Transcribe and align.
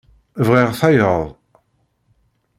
Bɣiɣ 0.47 0.71
tayeḍ. 0.79 1.21